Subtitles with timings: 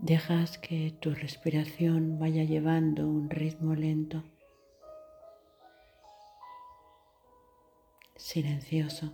[0.00, 4.22] Dejas que tu respiración vaya llevando un ritmo lento,
[8.14, 9.12] silencioso.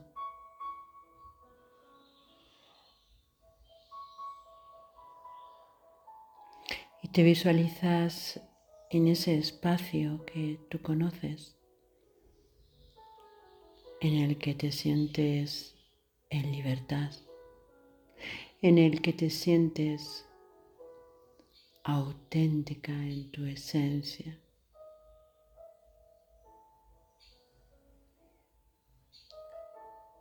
[7.02, 8.42] Y te visualizas
[8.90, 11.56] en ese espacio que tú conoces,
[14.02, 15.74] en el que te sientes
[16.28, 17.10] en libertad,
[18.60, 20.26] en el que te sientes
[21.86, 24.40] auténtica en tu esencia.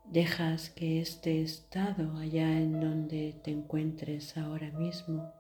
[0.04, 5.32] Dejas que este estado allá en donde te encuentres ahora mismo,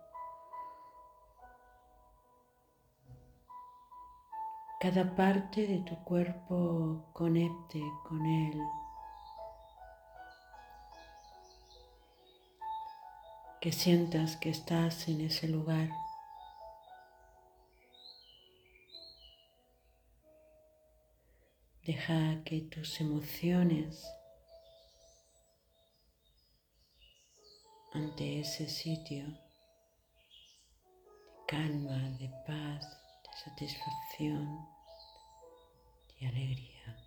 [4.79, 8.61] cada parte de tu cuerpo conecte con él.
[13.59, 15.89] Que sientas que estás en ese lugar.
[21.85, 24.09] Deja que tus emociones
[27.91, 29.37] ante ese sitio de
[31.45, 32.87] calma, de paz,
[33.23, 34.65] de satisfacción,
[36.21, 36.97] de alegría.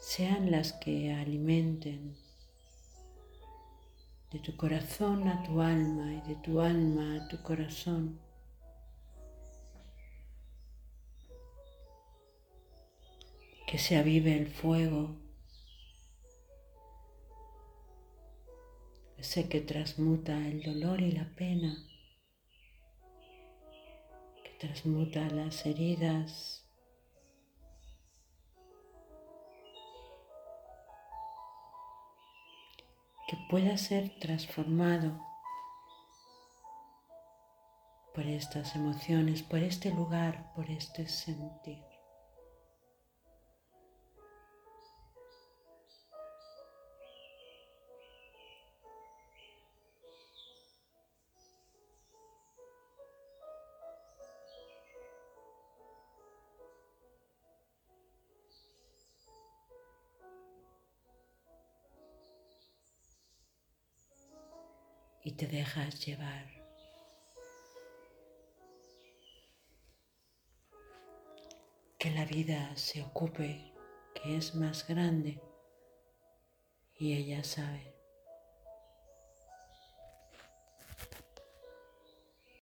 [0.00, 2.16] Sean las que alimenten
[4.32, 8.29] de tu corazón a tu alma y de tu alma a tu corazón
[13.70, 15.16] que se avive el fuego,
[19.16, 21.76] ese que transmuta el dolor y la pena,
[24.42, 26.56] que transmuta las heridas.
[33.28, 35.24] que pueda ser transformado
[38.12, 41.89] por estas emociones, por este lugar, por este sentir.
[65.22, 66.46] Y te dejas llevar.
[71.98, 73.72] Que la vida se ocupe,
[74.14, 75.40] que es más grande
[76.98, 77.99] y ella sabe.